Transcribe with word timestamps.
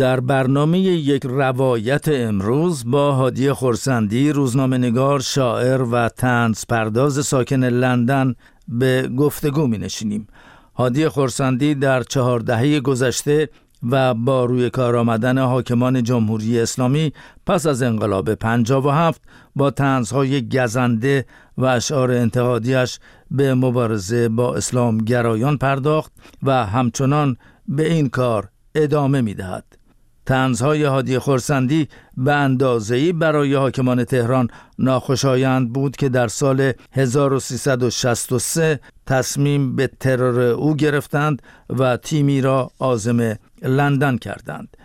در 0.00 0.20
برنامه 0.20 0.78
یک 0.78 1.22
روایت 1.24 2.08
امروز 2.08 2.90
با 2.90 3.12
هادی 3.12 3.52
خورسندی 3.52 4.32
روزنامه 4.32 4.78
نگار 4.78 5.20
شاعر 5.20 5.82
و 5.82 6.08
تنز 6.08 6.64
پرداز 6.68 7.26
ساکن 7.26 7.64
لندن 7.64 8.34
به 8.68 9.10
گفتگو 9.18 9.66
می 9.66 9.78
نشینیم. 9.78 10.26
هادی 10.74 11.08
خورسندی 11.08 11.74
در 11.74 12.02
چهار 12.02 12.40
دهه 12.40 12.80
گذشته 12.80 13.48
و 13.90 14.14
با 14.14 14.44
روی 14.44 14.70
کار 14.70 14.96
آمدن 14.96 15.38
حاکمان 15.38 16.02
جمهوری 16.02 16.60
اسلامی 16.60 17.12
پس 17.46 17.66
از 17.66 17.82
انقلاب 17.82 18.28
هفت 18.86 19.22
با 19.56 19.70
تنزهای 19.70 20.48
گزنده 20.48 21.26
و 21.58 21.64
اشعار 21.64 22.10
انتقادیش 22.10 22.98
به 23.30 23.54
مبارزه 23.54 24.28
با 24.28 24.54
اسلام 24.54 24.98
گرایان 24.98 25.56
پرداخت 25.58 26.12
و 26.42 26.66
همچنان 26.66 27.36
به 27.68 27.92
این 27.92 28.08
کار 28.08 28.48
ادامه 28.74 29.20
می 29.20 29.34
دهد. 29.34 29.69
تنزهای 30.30 30.84
هادی 30.84 31.18
خورسندی 31.18 31.88
به 32.16 32.32
اندازه‌ای 32.32 33.12
برای 33.12 33.54
حاکمان 33.54 34.04
تهران 34.04 34.48
ناخوشایند 34.78 35.72
بود 35.72 35.96
که 35.96 36.08
در 36.08 36.28
سال 36.28 36.72
1363 36.92 38.80
تصمیم 39.06 39.76
به 39.76 39.90
ترور 40.00 40.40
او 40.40 40.76
گرفتند 40.76 41.42
و 41.70 41.96
تیمی 41.96 42.40
را 42.40 42.70
آزم 42.78 43.38
لندن 43.62 44.16
کردند. 44.16 44.76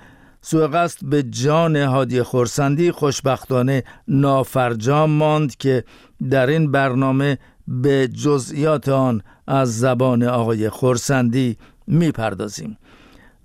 سوء 0.42 0.68
قصد 0.68 1.06
به 1.06 1.24
جان 1.24 1.76
هادی 1.76 2.22
خورسندی 2.22 2.92
خوشبختانه 2.92 3.84
نافرجام 4.08 5.12
ماند 5.12 5.56
که 5.56 5.84
در 6.30 6.48
این 6.48 6.72
برنامه 6.72 7.38
به 7.68 8.08
جزئیات 8.08 8.90
آن 8.90 9.22
از 9.48 9.80
زبان 9.80 10.24
آقای 10.24 10.70
خورسندی 10.70 11.58
می‌پردازیم. 11.88 12.78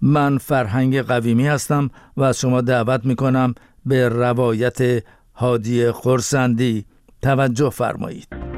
من 0.03 0.39
فرهنگ 0.39 1.01
قویمی 1.01 1.47
هستم 1.47 1.91
و 2.17 2.33
شما 2.33 2.61
دعوت 2.61 3.05
می 3.05 3.17
کنم 3.17 3.55
به 3.87 4.09
روایت 4.09 5.05
هادی 5.35 5.91
خورسندی 5.91 6.85
توجه 7.23 7.71
فرمایید. 7.71 8.50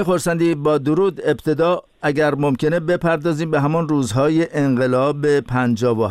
آقای 0.00 0.12
خورسندی 0.12 0.54
با 0.54 0.78
درود 0.78 1.20
ابتدا 1.24 1.82
اگر 2.02 2.34
ممکنه 2.34 2.80
بپردازیم 2.80 3.50
به 3.50 3.60
همان 3.60 3.88
روزهای 3.88 4.46
انقلاب 4.52 5.26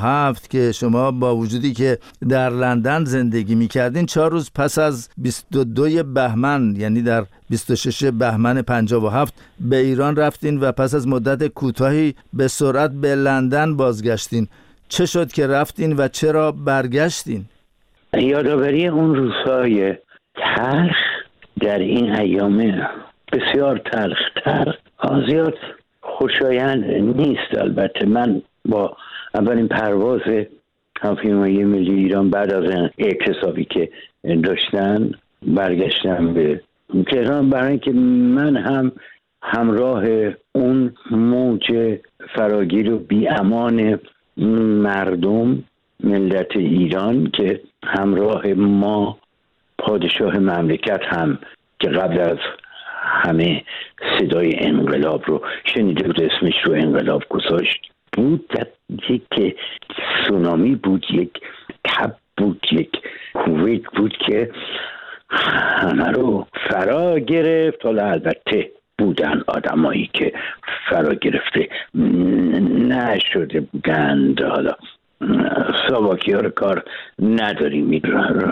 هفت 0.02 0.50
که 0.50 0.72
شما 0.72 1.12
با 1.12 1.36
وجودی 1.36 1.74
که 1.74 1.98
در 2.30 2.50
لندن 2.50 3.04
زندگی 3.04 3.56
می 3.56 3.68
کردین 3.68 4.06
چهار 4.06 4.32
روز 4.32 4.52
پس 4.56 4.78
از 4.80 5.10
22 5.18 6.04
بهمن 6.04 6.76
یعنی 6.76 7.02
در 7.02 7.26
26 7.50 8.04
بهمن 8.04 8.62
57 8.62 9.34
به 9.60 9.78
ایران 9.78 10.16
رفتین 10.16 10.60
و 10.60 10.72
پس 10.72 10.96
از 10.96 11.08
مدت 11.08 11.48
کوتاهی 11.48 12.16
به 12.34 12.48
سرعت 12.48 12.92
به 12.92 13.16
لندن 13.16 13.78
بازگشتین 13.78 14.48
چه 14.90 15.06
شد 15.06 15.32
که 15.32 15.48
رفتین 15.48 15.96
و 15.98 16.08
چرا 16.08 16.52
برگشتین؟ 16.52 17.46
یادآوری 18.14 18.88
اون 18.88 19.16
روزهای 19.16 19.96
تلخ 20.36 20.96
در 21.62 21.80
این 21.80 22.16
ایام 22.16 22.74
بسیار 23.32 23.78
تلختر. 23.78 24.78
زیاد 25.28 25.58
خوشایند 26.02 26.86
نیست 27.18 27.58
البته. 27.58 28.06
من 28.06 28.42
با 28.66 28.98
اولین 29.34 29.68
پرواز 29.68 30.22
هواپیمایی 31.02 31.64
ملی 31.64 31.94
ایران 31.94 32.30
بعد 32.30 32.54
از 32.54 32.90
اعتصابی 32.98 33.66
که 33.66 33.90
داشتن 34.44 35.12
برگشتم 35.48 36.34
به 36.34 36.62
تهران. 37.08 37.50
برای 37.50 37.70
اینکه 37.70 37.92
من 37.92 38.58
هم 38.58 38.92
همراه 39.42 40.04
اون 40.52 40.94
موج 41.12 41.98
فراگیر 42.36 42.92
و 42.92 42.98
بیامان 42.98 44.00
مردم 44.84 45.64
ملت 46.04 46.56
ایران 46.56 47.32
که 47.32 47.62
همراه 47.84 48.48
ما 48.54 49.18
پادشاه 49.78 50.38
مملکت 50.38 51.02
هم 51.04 51.40
که 51.80 51.90
قبل 51.90 52.20
از 52.20 52.38
همه 53.20 53.64
صدای 54.20 54.60
انقلاب 54.60 55.24
رو 55.26 55.42
شنیده 55.64 56.04
بود 56.04 56.22
اسمش 56.22 56.54
رو 56.66 56.74
انقلاب 56.74 57.24
گذاشت. 57.30 57.92
بود 58.14 58.46
یک 59.10 59.56
سونامی 60.28 60.76
بود 60.76 61.06
یک 61.12 61.32
تب 61.84 62.16
بود 62.38 62.66
یک 62.72 62.92
کویت 63.34 63.82
بود 63.96 64.18
که 64.18 64.52
همه 65.30 66.12
رو 66.12 66.48
فرا 66.70 67.20
گرفت. 67.20 67.86
حالا 67.86 68.06
البته 68.06 68.72
بودن 68.98 69.44
آدمایی 69.48 70.10
که 70.14 70.34
فرا 70.90 71.14
گرفته 71.14 71.70
نشده 72.90 73.60
بودند. 73.60 74.42
حالا 74.42 74.72
ساواکی 75.90 76.32
ها 76.32 76.40
رو 76.40 76.50
کار 76.50 76.84
نداریم 77.20 78.02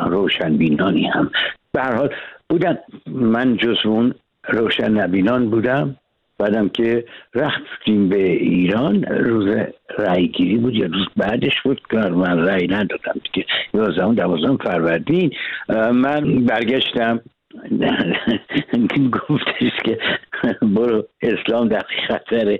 روشن 0.08 0.58
بینانی 0.58 1.08
هم. 1.08 1.32
به 1.72 1.84
حال 1.84 2.10
بودن. 2.50 2.78
من 3.08 3.58
جز 3.58 3.78
اون 3.86 4.14
روشن 4.50 4.92
نبینان 4.92 5.50
بودم. 5.50 5.96
بعدم 6.40 6.70
که 6.70 7.06
رفتیم 7.36 8.10
به 8.10 8.32
ایران 8.32 9.04
روز 9.04 9.56
رای 9.98 10.28
گیری 10.28 10.58
بود 10.58 10.76
یا 10.76 10.86
روز 10.86 11.08
بعدش 11.18 11.62
بود 11.62 11.82
که 11.90 11.98
من 11.98 12.38
رای 12.38 12.68
ندادم. 12.68 13.22
که 13.34 13.46
یازدهم 13.74 14.16
دوازدهم 14.16 14.58
فروردین. 14.58 15.32
من 15.94 16.46
برگشتم. 16.46 17.22
گفتش 19.30 19.72
که 19.86 20.00
برو 20.62 21.08
اسلام 21.22 21.68
در 21.68 21.86
خطره 22.08 22.60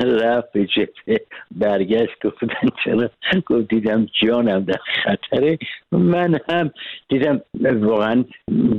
رفت 0.00 0.52
به 0.52 0.66
جبه 0.66 1.20
برگشت 1.50 2.26
گفتن 2.26 2.68
چرا 2.84 3.10
گفت 3.46 3.68
دیدم 3.68 4.06
جانم 4.22 4.64
در 4.64 4.80
خطره. 5.04 5.58
من 5.92 6.38
هم 6.50 6.70
دیدم 7.08 7.40
واقعا 7.60 8.24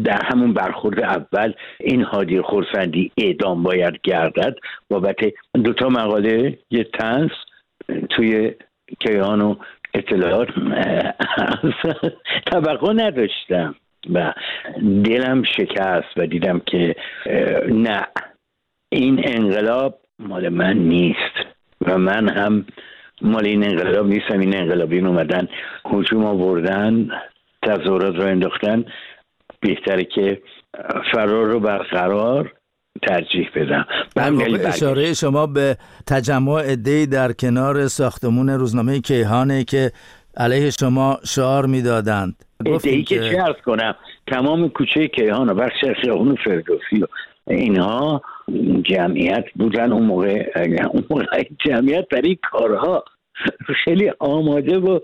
در 0.04 0.22
همون 0.26 0.54
برخورد 0.54 1.00
اول 1.00 1.54
این 1.80 2.02
هادی 2.02 2.42
خورسندی 2.42 3.12
اعدام 3.18 3.64
باید 3.64 3.94
گردد. 4.04 4.56
بابت 4.90 5.16
دوتا 5.54 5.90
مقاله 5.90 6.58
یه 6.72 6.84
تنس 6.84 7.32
توی 8.10 8.52
کیهان 9.00 9.42
و 9.42 9.56
اطلاعات 9.94 10.48
طبقه 12.52 12.94
نداشتم 12.94 13.76
و 14.14 14.34
دلم 15.04 15.44
شکست 15.44 16.18
و 16.18 16.26
دیدم 16.26 16.60
که 16.60 16.96
نه 17.68 18.08
این 18.92 19.22
انقلاب 19.24 20.00
مال 20.20 20.50
من 20.50 20.78
نیست. 20.78 21.36
و 21.82 21.98
من 21.98 22.30
هم 22.30 22.66
مال 23.22 23.46
این 23.46 23.64
انقلاب 23.64 24.08
نیستم. 24.08 24.40
این 24.40 24.58
انقلابیون 24.58 25.08
اومدن 25.08 25.48
حجوم 25.86 26.26
آوردن 26.26 27.10
تظاهرات 27.62 28.16
رو 28.16 28.24
انداختن. 28.24 28.86
بهتره 29.60 30.04
که 30.04 30.42
فرار 31.12 31.46
رو 31.46 31.60
برقرار 31.60 32.54
ترجیح 33.08 33.50
بدم. 33.56 33.86
در 34.16 34.68
اشاره 34.68 35.14
شما 35.14 35.48
به 35.48 35.78
تجمع 36.08 36.52
ادهی 36.52 37.06
در 37.06 37.32
کنار 37.32 37.88
ساختمون 37.88 38.50
روزنامه 38.50 39.00
کیهانه 39.00 39.64
که 39.64 39.92
علیه 40.38 40.70
شما 40.70 41.20
شعار 41.26 41.66
می‌دادند. 41.66 42.36
ادهی 42.66 43.04
که 43.04 43.20
چه 43.20 43.44
ارز 43.44 43.56
کنم؟ 43.66 43.96
تمام 44.28 44.70
کوچه 44.70 45.08
کیهان 45.08 45.50
و 45.50 45.54
بخش 45.54 45.86
خیابون 46.02 46.36
فردوسی 46.46 47.00
و 47.02 47.06
اینها 47.48 48.22
جمعیت 48.84 49.46
بودن 49.56 49.92
اون 49.92 50.04
موقع 50.04 50.46
اون 50.92 51.04
موقع 51.10 51.26
جمعیت 51.66 52.10
برای 52.10 52.38
کارها 52.52 53.04
خیلی 53.84 54.12
آماده 54.20 54.78
و 54.78 55.00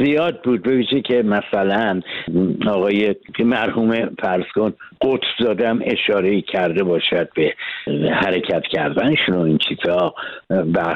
زیاد 0.00 0.42
بود. 0.42 0.62
به 0.62 0.84
که 0.84 1.22
مثلا 1.22 2.00
آقای 2.66 3.14
مرحوم 3.38 4.16
فرض 4.22 4.44
کن 4.54 4.72
قدس 5.00 5.46
دادم 5.46 5.80
اشاره 5.82 6.40
کرده 6.40 6.84
باشد 6.84 7.28
به 7.34 7.54
حرکت 8.10 8.62
کردنشون 8.62 9.34
و 9.34 9.40
این 9.40 9.58
چیزها 9.58 10.14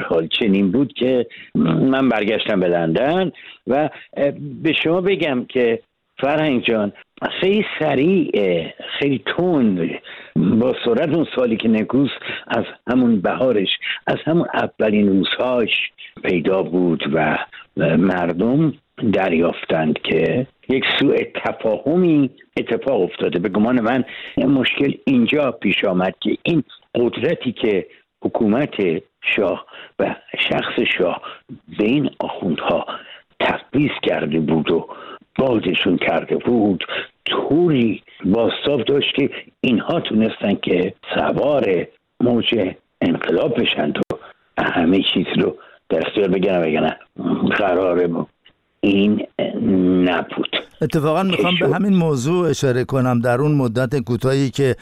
حال 0.09 0.27
چنین 0.27 0.71
بود 0.71 0.93
که 0.93 1.27
من 1.55 2.09
برگشتم 2.09 2.59
به 2.59 2.67
لندن 2.67 3.31
و 3.67 3.89
به 4.63 4.73
شما 4.83 5.01
بگم 5.01 5.45
که 5.45 5.79
فرهنگ 6.19 6.63
جان 6.63 6.93
خیلی 7.41 7.65
سریع 7.79 8.31
خیلی 8.99 9.23
تند 9.37 9.89
با 10.35 10.75
سرعت 10.85 11.15
اون 11.15 11.27
سالی 11.35 11.57
که 11.57 11.67
نکوس 11.67 12.09
از 12.47 12.63
همون 12.87 13.21
بهارش 13.21 13.69
از 14.07 14.17
همون 14.25 14.47
اولین 14.53 15.07
روزهاش 15.07 15.91
پیدا 16.23 16.63
بود 16.63 17.03
و 17.13 17.37
مردم 17.97 18.73
دریافتند 19.13 19.99
که 19.99 20.47
یک 20.69 20.83
سوء 20.99 21.17
تفاهمی 21.45 22.29
اتفاق 22.57 23.01
افتاده. 23.01 23.39
به 23.39 23.49
گمان 23.49 23.81
من 23.81 24.03
مشکل 24.37 24.93
اینجا 25.05 25.51
پیش 25.51 25.85
آمد 25.85 26.15
که 26.19 26.37
این 26.43 26.63
قدرتی 26.95 27.51
که 27.51 27.85
حکومت 28.21 28.75
شاه 29.21 29.65
و 29.99 30.15
شخص 30.39 30.79
شاه 30.97 31.21
به 31.77 31.83
این 31.83 32.09
آخوندها 32.19 32.85
تقویز 33.39 33.91
کرده 34.03 34.39
بود 34.39 34.71
و 34.71 34.87
بازشون 35.37 35.97
کرده 35.97 36.35
بود. 36.37 36.83
طوری 37.25 38.03
باستاب 38.25 38.83
داشت 38.83 39.15
که 39.15 39.29
اینها 39.61 39.99
تونستن 39.99 40.55
که 40.55 40.93
سوار 41.15 41.87
موج 42.19 42.73
انقلاب 43.01 43.61
بشند 43.61 43.97
و 44.57 44.63
همه 44.63 45.03
چیز 45.13 45.25
رو 45.37 45.55
در 45.89 46.07
اختیار 46.07 46.27
بگیرن. 46.27 46.61
بگن 46.61 46.95
قراره 47.57 48.07
این 48.81 49.27
نبود. 50.05 50.55
اتفاقا 50.81 51.23
می‌خوام 51.23 51.55
به 51.59 51.75
همین 51.75 51.95
موضوع 51.95 52.49
اشاره 52.49 52.83
کنم 52.83 53.19
در 53.19 53.41
اون 53.41 53.51
مدت 53.51 53.99
کوتاهی 53.99 54.49
که 54.49 54.75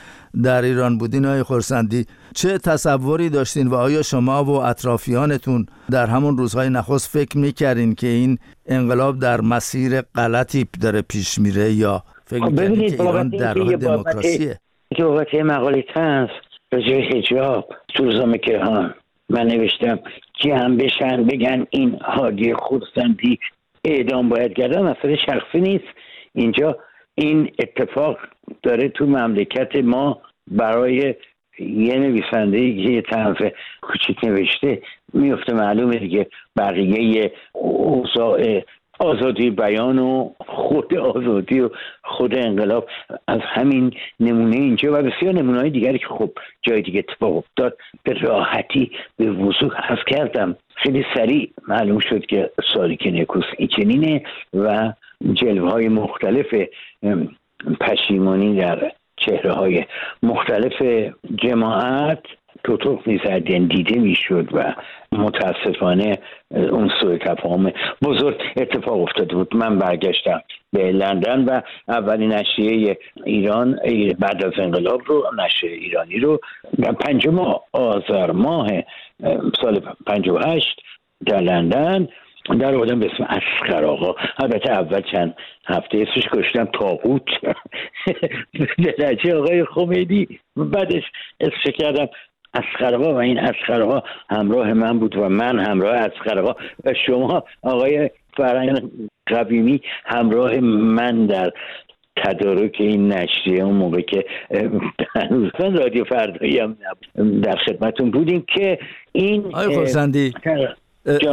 در 0.44 0.62
ایران 0.62 0.98
بودین 0.98 1.26
های 1.26 1.44
خورسندی 1.44 2.06
چه 2.36 2.58
تصوری 2.58 3.30
داشتین 3.30 3.68
و 3.68 3.76
آیا 3.76 4.02
شما 4.02 4.44
و 4.44 4.50
اطرافیانتون 4.50 5.66
در 5.92 6.06
همون 6.06 6.38
روزهای 6.38 6.70
نخست 6.70 7.18
فکر 7.18 7.38
می‌کردین 7.38 7.96
که 7.96 8.08
این 8.08 8.38
انقلاب 8.66 9.20
در 9.20 9.42
مسیر 9.42 10.02
غلطی 10.02 10.68
داره 10.82 11.02
پیش 11.02 11.40
میره 11.40 11.72
یا 11.72 12.04
فکر 12.26 12.46
خب 12.46 12.52
می‌کردین 12.52 12.90
که 12.90 13.04
ایران 13.04 13.30
در 13.30 13.54
راه 13.54 13.76
دموکراسیه؟ 13.76 14.60
که 14.96 15.04
بابت 15.04 15.36
مقاله 15.36 15.86
تنز 15.96 16.30
راجع 16.74 17.18
هجاب 17.18 17.70
تو 17.96 18.04
روزنامه 18.04 18.38
کهان 18.38 18.94
من 19.30 19.48
نوشتم 19.48 20.00
جمع 20.44 20.76
بشن 20.76 21.24
بگن 21.24 21.66
این 21.70 22.00
حادی 22.02 22.54
خورسندی 22.54 23.40
اعدام 23.86 24.30
باید 24.30 24.54
کردن 24.54 24.82
مسئله 24.82 25.16
شخصی 25.16 25.62
نیست. 25.62 25.88
اینجا 26.34 26.78
این 27.16 27.52
اتفاق 27.60 28.18
داره 28.64 28.90
تو 28.90 29.06
مملکت 29.06 29.76
ما 29.76 30.22
برای 30.52 31.16
یه 31.60 31.96
نویسنده 31.96 32.60
که 32.60 32.92
یه 32.92 33.02
طرف 33.02 33.38
کوچیک 33.82 34.24
نوشته 34.24 34.82
میفته 35.14 35.54
معلومه 35.54 35.98
دیگه 35.98 36.28
بقیه 36.58 37.32
اوضاع 37.54 38.62
آزادی 39.00 39.50
بیان 39.50 40.00
و 40.00 40.30
خود 40.48 40.98
آزادی 40.98 41.60
و 41.60 41.70
خود 42.18 42.38
انقلاب 42.38 42.88
از 43.28 43.40
همین 43.44 43.94
نمونه 44.20 44.56
اینجا 44.56 44.94
و 44.94 45.02
بسیار 45.02 45.34
نمونه 45.34 45.60
های 45.60 45.70
دیگری 45.70 46.00
که 46.00 46.08
خب 46.08 46.32
جای 46.62 46.82
دیگه 46.82 47.00
اتفاق 47.00 47.38
افتاد 47.38 47.78
به 48.04 48.14
راحتی 48.14 48.92
به 49.18 49.32
وضوح 49.32 49.72
حذف 49.88 50.06
کردم. 50.08 50.56
خیلی 50.76 51.06
سریع 51.16 51.52
معلوم 51.68 52.00
شد 52.00 52.26
که 52.26 52.52
ساریک 52.74 53.08
نیکوس 53.08 53.46
ایچنینه 53.58 54.24
و 54.54 54.94
جلوه 55.34 55.72
های 55.72 55.88
مختلف 55.88 56.56
پشیمانی 57.82 58.56
در 58.56 58.92
چهره 59.18 59.52
های 59.54 59.86
مختلف 60.24 60.82
جماعت 61.36 62.24
توتوق 62.64 63.08
می‌زد 63.08 63.50
یعنی 63.50 63.68
دیده 63.68 64.00
می‌شد 64.00 64.50
و 64.52 64.74
متاسفانه 65.12 66.18
اون 66.52 66.92
سوء 67.02 67.18
تفاهم 67.18 67.72
بزرگ 68.02 68.42
اتفاق 68.58 69.02
افتاده 69.02 69.36
بود. 69.36 69.56
من 69.56 69.80
برگشتم 69.80 70.42
به 70.74 70.92
لندن 70.92 71.46
و 71.46 71.62
اولین 71.88 72.32
نشریه 72.34 72.98
ایران 73.26 73.80
بعد 74.20 74.46
از 74.46 74.54
انقلاب 74.58 75.02
رو 75.06 75.24
نشریه 75.46 75.78
ایرانی 75.78 76.20
رو 76.20 76.40
در 76.80 76.92
پنجم 76.92 77.56
آذر 77.72 78.32
ماه 78.32 78.68
سال 79.62 79.80
58 80.08 80.82
در 81.26 81.40
لندن 81.40 82.08
در 82.60 82.76
آدم 82.76 83.00
به 83.00 83.12
اسم 83.14 83.24
اسخر 83.24 83.86
آقا. 83.86 84.16
البته 84.38 84.72
اول 84.72 85.02
چند 85.02 85.36
هفته 85.66 85.98
اسمش 85.98 86.28
کشتم 86.34 86.66
تاقوت 86.66 87.24
درجه 89.00 89.36
آقای 89.36 89.66
خمینی. 89.66 90.28
بعدش 90.56 91.04
اسمش 91.40 91.76
کردم 91.80 92.08
اسخرها 92.56 93.14
و 93.14 93.16
این 93.16 93.40
اسخرها 93.40 94.04
همراه 94.30 94.74
من 94.74 95.00
بود 95.00 95.16
و 95.16 95.30
من 95.30 95.60
همراه 95.60 95.96
اسخرها 95.96 96.56
و 96.84 96.94
شما 97.08 97.44
آقای 97.62 98.10
فرنگ 98.38 98.82
قویمی 99.26 99.82
همراه 100.06 100.60
من 100.60 101.26
در 101.26 101.52
تدارک 102.16 102.76
این 102.80 103.14
نشریه 103.14 103.64
اون 103.64 103.76
موقع 103.76 104.02
که 104.02 104.26
هنوز 105.16 105.52
رادیو 105.60 106.04
فردایی 106.04 106.60
هم 106.60 106.78
در 107.44 107.56
خدمتون 107.56 108.12
بودیم 108.12 108.46
که 108.56 108.80
این 109.12 109.46
آقای 109.46 109.76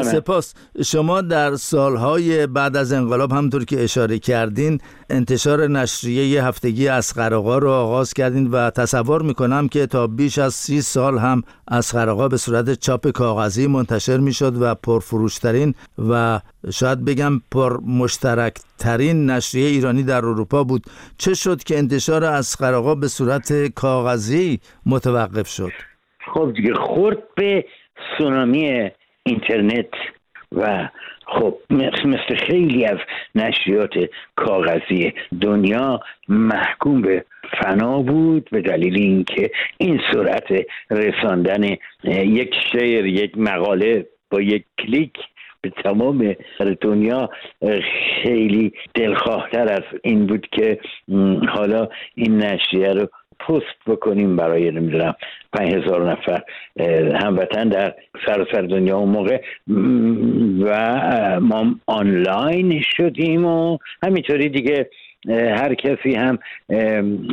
سپاس. 0.02 0.54
شما 0.84 1.20
در 1.20 1.54
سالهای 1.54 2.46
بعد 2.46 2.76
از 2.76 2.92
انقلاب 2.92 3.32
همطور 3.32 3.64
که 3.64 3.84
اشاره 3.84 4.18
کردین 4.18 4.78
انتشار 5.10 5.66
نشریه 5.66 6.44
هفتگی 6.44 6.88
اسقرقا 6.88 7.58
رو 7.58 7.70
آغاز 7.70 8.14
کردین 8.14 8.50
و 8.50 8.70
تصور 8.70 9.22
می‌کنم 9.22 9.68
که 9.68 9.86
تا 9.86 10.06
بیش 10.06 10.38
از 10.38 10.54
سی 10.54 10.80
سال 10.80 11.18
هم 11.18 11.42
اسقرقا 11.68 12.28
به 12.28 12.36
صورت 12.36 12.80
چاپ 12.80 13.08
کاغذی 13.08 13.66
منتشر 13.66 14.16
می‌شد 14.16 14.62
و 14.62 14.74
پرفروشترین 14.74 15.74
و 16.08 16.40
شاید 16.72 17.04
بگم 17.04 17.40
پر 17.50 17.80
مشترکترین 17.80 19.30
نشریه 19.30 19.68
ایرانی 19.68 20.02
در 20.02 20.16
اروپا 20.16 20.64
بود. 20.64 20.82
چه 21.18 21.34
شد 21.34 21.62
که 21.62 21.78
انتشار 21.78 22.24
اسقرقا 22.24 22.94
به 22.94 23.08
صورت 23.08 23.66
کاغذی 23.74 24.60
متوقف 24.86 25.48
شد؟ 25.48 25.72
خب 26.34 26.52
دیگه 26.56 26.74
خورد 26.74 27.18
به 27.36 27.64
سونامی 28.18 28.90
اینترنت 29.26 29.94
و 30.52 30.88
خب 31.26 31.58
مثل 31.70 32.34
خیلی 32.36 32.84
از 32.84 32.98
نشریات 33.34 33.94
کاغذی 34.36 35.12
دنیا 35.40 36.00
محکوم 36.28 37.02
به 37.02 37.24
فنا 37.62 38.02
بود 38.02 38.48
به 38.52 38.60
دلیل 38.60 38.96
اینکه 38.96 39.50
این 39.78 40.00
سرعت 40.12 40.66
رساندن 40.90 41.76
یک 42.04 42.54
شعر 42.72 43.06
یک 43.06 43.38
مقاله 43.38 44.06
با 44.30 44.40
یک 44.40 44.64
کلیک 44.78 45.12
به 45.60 45.70
تمام 45.70 46.34
دنیا 46.80 47.30
خیلی 48.22 48.72
دلخواهتر 48.94 49.72
از 49.72 50.00
این 50.04 50.26
بود 50.26 50.46
که 50.52 50.80
حالا 51.48 51.88
این 52.14 52.36
نشریه 52.36 52.92
رو 52.92 53.08
پست 53.48 53.76
بکنیم 53.86 54.36
برای 54.36 54.70
نمی‌دونم 54.70 55.14
پنج 55.52 55.74
هزار 55.74 56.10
نفر 56.10 56.42
هموطن 57.24 57.68
در 57.68 57.94
سراسر 58.26 58.62
دنیا 58.62 58.96
اون 58.96 59.08
موقع. 59.08 59.40
و 60.60 61.40
ما 61.40 61.74
آنلاین 61.86 62.82
شدیم 62.96 63.46
و 63.46 63.78
همینطوری 64.02 64.48
دیگه 64.48 64.90
هر 65.28 65.74
کسی 65.74 66.14
هم 66.14 66.38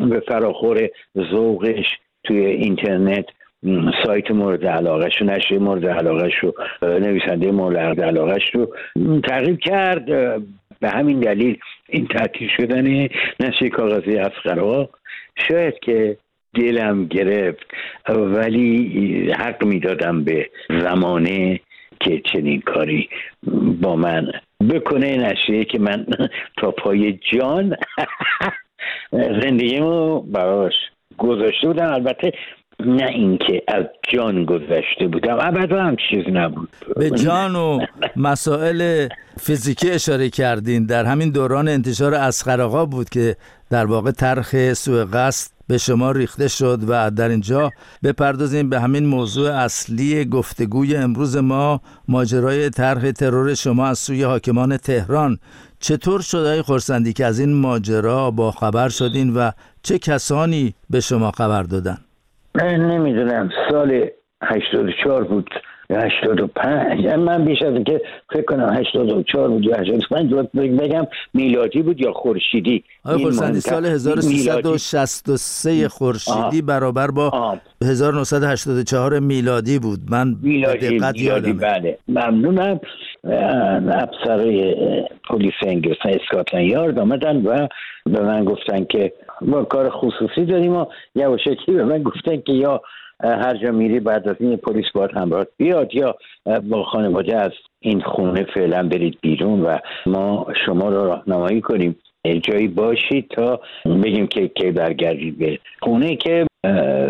به 0.09 0.23
فراخور 0.27 0.89
ذوقش 1.31 1.85
توی 2.23 2.45
اینترنت 2.45 3.25
سایت 4.05 4.31
مورد 4.31 4.65
علاقهش 4.65 5.21
و 5.21 5.25
نشر 5.25 5.57
مورد 5.57 5.85
علاقهش 5.85 6.43
و 6.43 6.53
نویسنده 6.81 7.51
مورد 7.51 8.01
علاقهش 8.01 8.55
رو 8.55 8.75
تغییر 9.23 9.55
کرد. 9.55 10.05
به 10.81 10.89
همین 10.89 11.19
دلیل 11.19 11.57
این 11.89 12.07
تعطیل 12.07 12.49
شدن 12.57 13.07
نشر 13.39 13.67
کاغذی 13.67 14.17
افغرها 14.17 14.89
شاید 15.48 15.79
که 15.79 16.17
دلم 16.53 17.05
گرفت 17.05 17.65
ولی 18.10 19.31
حق 19.31 19.63
می‌دادم 19.63 20.24
به 20.24 20.50
زمانه 20.69 21.60
که 22.00 22.22
چنین 22.34 22.62
کاری 22.62 23.10
با 23.81 23.96
من 23.96 24.31
بکنه 24.69 25.17
نشریه 25.17 25.65
که 25.65 25.79
من 25.79 26.05
تا 26.58 26.72
پای 26.72 27.19
جان 27.31 27.75
زندگیمو 29.41 30.22
براش 30.22 30.74
گذاشته 31.17 31.67
بودم. 31.67 31.93
البته 31.93 32.31
نه 32.86 33.05
اینکه 33.05 33.63
از 33.67 33.86
جان 34.13 34.45
گذشته 34.45 35.07
بودم. 35.12 35.38
ابدا 35.41 35.83
هم 35.83 35.95
چیز 36.09 36.24
نبود. 36.33 36.69
به 36.95 37.09
جان 37.09 37.55
و 37.55 37.79
مسائل 38.15 39.07
فیزیکی 39.39 39.91
اشاره 39.91 40.29
کردین. 40.29 40.86
در 40.86 41.05
همین 41.05 41.29
دوران 41.29 41.67
انتشار 41.67 42.15
اسخر 42.15 42.86
بود 42.86 43.09
که 43.09 43.36
در 43.69 43.86
واقع 43.86 44.12
طرح 44.12 44.74
سوء 44.74 45.05
قصد 45.13 45.51
به 45.67 45.77
شما 45.77 46.12
ریخته 46.12 46.48
شد 46.48 46.79
و 46.88 47.12
در 47.12 47.29
اینجا 47.29 47.71
بپردازیم 48.03 48.69
به 48.69 48.79
همین 48.79 49.05
موضوع 49.05 49.51
اصلی 49.51 50.25
گفتگوی 50.25 50.95
امروز 50.95 51.38
ما 51.38 51.81
ماجرای 52.07 52.69
طرح 52.69 53.12
ترور 53.12 53.53
شما 53.53 53.88
از 53.88 54.00
سوی 54.00 54.24
حاکمان 54.24 54.77
تهران. 54.77 55.39
چطور 55.79 56.21
شد 56.21 56.45
های 56.45 56.62
خورسندی 56.62 57.13
که 57.13 57.25
از 57.25 57.39
این 57.39 57.53
ماجرا 57.53 58.31
با 58.31 58.51
خبر 58.51 58.89
شدین 58.89 59.33
و 59.33 59.51
چه 59.83 60.00
کسانی 60.00 60.74
به 60.89 61.00
شما 61.00 61.31
خبر 61.31 61.63
دادن؟ 61.63 61.98
نمی‌دونم 62.55 63.49
سال 63.71 64.09
84 64.41 65.23
بود 65.23 65.49
85 65.93 67.03
یعنی 67.03 67.23
من 67.23 67.45
بیش 67.45 67.61
از 67.61 67.83
که 67.83 68.01
فکر 68.29 68.41
کنم 68.41 68.73
84 68.73 69.49
بود 69.49 69.65
یا 69.65 69.75
85 69.75 70.33
بگم 70.53 71.07
میلادی 71.33 71.81
بود 71.81 72.01
یا 72.01 72.13
خورشیدی. 72.13 72.83
آقای 73.05 73.23
خورسندی 73.23 73.59
سال 73.59 73.85
1363 73.85 75.87
خورشیدی 75.87 76.61
برابر 76.61 77.11
با 77.11 77.57
1984 77.83 79.19
میلادی 79.19 79.79
بود. 79.79 79.99
من 80.09 80.35
میلادی, 80.41 80.99
دقت 80.99 81.15
میلادی 81.15 81.53
بله. 81.53 81.97
ممنونم. 82.07 82.79
افسر 83.23 84.37
پلیس 85.29 85.53
انگلستان 85.61 86.11
اسکاتلند 86.11 86.63
یارد 86.63 86.99
آمدن 86.99 87.45
و 87.45 87.67
به 88.05 88.21
من 88.21 88.45
گفتن 88.45 88.83
که 88.83 89.13
ما 89.41 89.63
کار 89.63 89.89
خصوصی 89.89 90.46
داریم 90.46 90.75
و 90.75 90.86
یواشکی 91.15 91.72
به 91.72 91.84
من 91.84 92.03
گفتن 92.03 92.38
که 92.41 92.53
یا 92.53 92.81
هر 93.24 93.58
جا 93.58 93.72
میری 93.72 94.00
بعد 94.00 94.27
از 94.27 94.36
این 94.39 94.58
پلیس 94.58 94.86
باید 94.93 95.12
همراه 95.12 95.46
بیاد 95.58 95.96
یا 95.96 96.15
با 96.69 96.84
خانواده 96.84 97.38
از 97.38 97.51
این 97.79 98.01
خونه 98.01 98.43
فعلا 98.43 98.88
برید 98.88 99.17
بیرون 99.22 99.62
و 99.62 99.77
ما 100.05 100.48
شما 100.65 100.89
رو 100.89 101.05
راهنمایی 101.05 101.62
کنیم. 101.62 101.96
جایی 102.43 102.67
باشید 102.67 103.27
تا 103.27 103.62
بگیم 104.03 104.27
که 104.27 104.48
کی 104.48 104.72
برگردید 104.72 105.38
به 105.38 105.60
خونه 105.81 106.15
که 106.15 106.46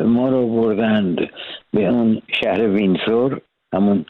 ما 0.06 0.30
رو 0.30 0.48
بردند 0.48 1.30
به 1.74 1.88
اون 1.88 2.22
شهر 2.42 2.68
وینزور 2.68 3.42
همون 3.74 4.06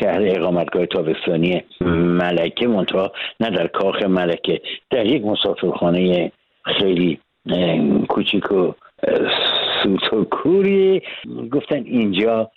شهر 0.00 0.22
اقامتگاه 0.22 0.86
تابستانی 0.86 1.62
ملکه 2.20 2.68
منتها 2.68 3.12
نه 3.40 3.50
در 3.50 3.66
کاخ 3.66 4.02
ملکه 4.02 4.60
در 4.90 5.06
یک 5.06 5.24
مسافرخانه 5.24 6.32
خیلی 6.64 7.18
کوچیک 8.08 8.52
و 8.52 8.72
سوتوکوری 9.82 11.02
گفتن 11.50 11.82
اینجا 11.84 12.50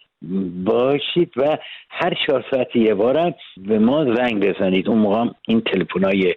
باشید 0.65 1.31
و 1.37 1.57
هر 1.89 2.13
چهار 2.25 2.45
ساعت 2.51 2.75
یه 2.75 2.93
بارم 2.93 3.33
به 3.57 3.79
ما 3.79 4.15
زنگ 4.15 4.45
بزنید. 4.45 4.89
اون 4.89 4.97
موقع 4.97 5.25
این 5.47 5.61
تلفن 5.61 6.03
های 6.03 6.35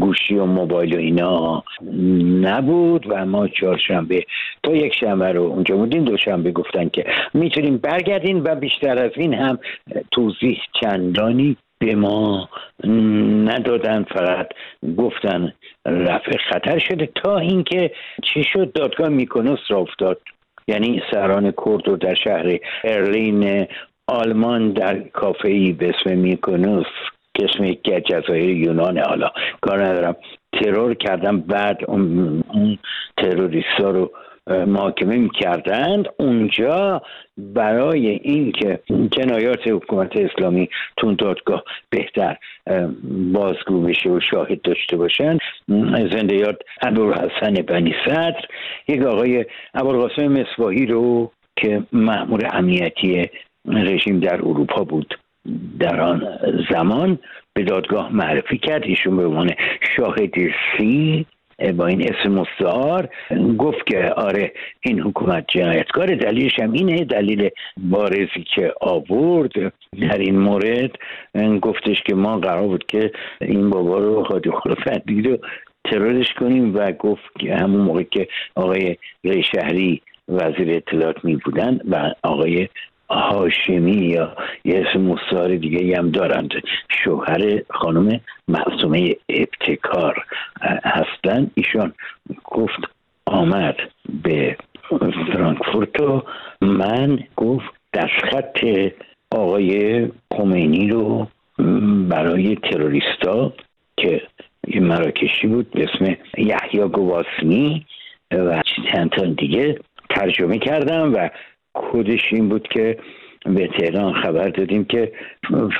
گوشی 0.00 0.34
و 0.34 0.44
موبایل 0.44 0.94
و 0.94 0.98
اینا 0.98 1.64
نبود 2.40 3.06
و 3.08 3.26
ما 3.26 3.48
چهارشنبه 3.48 4.24
تا 4.62 4.72
یک 4.72 4.94
شنبه 4.94 5.32
رو 5.32 5.42
اونجا 5.42 5.76
بودیم 5.76 6.04
دوشنبه 6.04 6.52
گفتن 6.52 6.88
که 6.88 7.04
می‌تونیم 7.34 7.76
برگردین 7.76 8.42
و 8.42 8.54
بیشتر 8.54 9.04
از 9.04 9.12
این 9.16 9.34
هم 9.34 9.58
توضیح 10.10 10.58
چندانی 10.80 11.56
به 11.78 11.94
ما 11.94 12.48
ندادن 13.44 14.02
فقط 14.02 14.48
گفتن 14.98 15.52
رفع 15.86 16.36
خطر 16.50 16.78
شده 16.78 17.08
تا 17.14 17.38
اینکه 17.38 17.90
چی 18.22 18.44
شد؟ 18.52 18.72
دادگاه 18.72 19.08
میکنوس 19.08 19.60
را 19.68 19.78
افتاد. 19.78 20.20
یعنی 20.68 21.02
سران 21.10 21.52
کرد 21.66 21.88
رو 21.88 21.96
در 21.96 22.14
شهر 22.14 22.58
ارلین 22.84 23.66
آلمان 24.06 24.72
در 24.72 24.98
کافه 25.00 25.48
ای 25.48 25.72
به 25.72 25.88
اسم 25.88 26.18
میکنوس 26.18 26.86
که 27.34 27.44
اسم 27.44 27.64
یکی 27.64 28.00
جزایر 28.00 28.50
یونان. 28.50 28.98
حالا 28.98 29.30
کار 29.60 29.84
ندارم. 29.84 30.16
ترور 30.52 30.94
کردن 30.94 31.40
بعد 31.40 31.78
اون, 31.88 32.42
اون 32.48 32.78
تروریست 33.16 33.80
رو 33.80 34.10
محاکمه 34.48 35.16
می‌کردند. 35.16 36.08
اونجا 36.16 37.02
برای 37.38 38.08
اینکه 38.08 38.80
جنایات 39.10 39.68
حکومت 39.68 40.16
اسلامی 40.16 40.68
تون 40.96 41.14
دادگاه 41.14 41.64
بهتر 41.90 42.36
بازگو 43.32 43.82
بشه 43.82 44.10
و 44.10 44.20
شاهد 44.20 44.62
داشته 44.62 44.96
باشن 44.96 45.38
زنده 46.12 46.36
یاد 46.36 46.62
ابوالحسن 46.82 47.54
بنی 47.66 47.94
صدر 48.06 48.44
یک 48.88 49.02
آقای 49.02 49.46
ابوالقاسم 49.74 50.28
مصباحی 50.28 50.86
رو 50.86 51.32
که 51.56 51.82
مأمور 51.92 52.48
امنیتی 52.52 53.30
رژیم 53.66 54.20
در 54.20 54.34
اروپا 54.34 54.84
بود 54.84 55.18
در 55.80 56.00
آن 56.00 56.38
زمان 56.70 57.18
به 57.54 57.62
دادگاه 57.64 58.12
معرفی 58.12 58.58
کرد. 58.58 58.84
ایشون 58.84 59.16
به 59.16 59.26
عنوان 59.26 59.50
شاهد 59.96 60.34
سی 60.78 61.26
با 61.76 61.86
این 61.86 62.14
اسم 62.14 62.32
مستعار 62.32 63.08
گفت 63.58 63.86
که 63.86 64.12
آره 64.16 64.52
این 64.80 65.00
حکومت 65.00 65.44
جنایتکار 65.48 66.14
دلیلش 66.14 66.60
هم 66.60 66.72
اینه 66.72 67.04
دلیل 67.04 67.50
بارزی 67.76 68.44
که 68.54 68.72
آورد 68.80 69.52
در 70.00 70.18
این 70.18 70.38
مورد 70.38 70.90
گفتش 71.62 72.02
که 72.02 72.14
ما 72.14 72.38
قرار 72.38 72.66
بود 72.66 72.86
که 72.86 73.12
این 73.40 73.70
بابا 73.70 73.98
رو 73.98 74.24
خادی 74.24 74.50
خلافت 74.50 75.10
رو 75.24 75.38
ترورش 75.84 76.32
کنیم 76.32 76.74
و 76.74 76.92
گفت 76.92 77.38
که 77.40 77.54
همون 77.54 77.80
موقع 77.80 78.02
که 78.02 78.28
آقای 78.54 78.96
ری 79.24 79.42
شهری 79.42 80.02
وزیر 80.28 80.70
اطلاعات 80.70 81.24
می 81.24 81.36
بودن 81.36 81.80
و 81.90 82.12
آقای 82.22 82.68
هاشمی 83.10 83.92
یا 83.92 84.36
یه 84.64 84.84
اسم 84.86 85.00
مستعار 85.00 85.56
دیگه 85.56 85.98
هم 85.98 86.10
دارند. 86.10 86.50
شوهر 87.04 87.62
خانم 87.70 88.20
معصومه 88.48 89.16
ابتکار 89.28 90.24
هستن. 90.84 91.50
ایشان 91.54 91.92
گفت 92.44 92.80
آمد 93.26 93.76
به 94.22 94.56
فرانکفورت 95.32 96.00
و 96.00 96.22
من 96.60 97.18
گفت 97.36 97.70
دستخط 97.94 98.66
آقای 99.30 100.08
خمینی 100.32 100.88
رو 100.88 101.26
برای 102.08 102.56
تروریستا 102.56 103.52
که 103.96 104.22
یه 104.68 104.80
مراکشی 104.80 105.46
بود 105.46 105.70
به 105.70 105.84
اسم 105.84 106.16
یحیی 106.38 106.88
گواسنی 106.88 107.86
و 108.30 108.62
چند 108.92 109.36
دیگه 109.36 109.78
ترجمه 110.10 110.58
کردم 110.58 111.14
و 111.14 111.28
کدش 111.74 112.20
این 112.32 112.48
بود 112.48 112.68
که 112.68 112.98
به 113.44 113.68
تهران 113.78 114.22
خبر 114.22 114.48
دادیم 114.48 114.84
که 114.84 115.12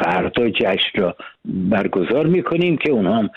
فردا 0.04 0.48
جشن 0.48 1.00
را 1.00 1.16
برگزار 1.44 2.26
می‌کنیم 2.26 2.76
که 2.76 2.90
اونها 2.90 3.16
هم 3.16 3.30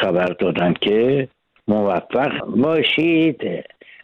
خبر 0.00 0.26
دادن 0.40 0.74
که 0.80 1.28
موفق 1.68 2.44
باشید. 2.46 3.40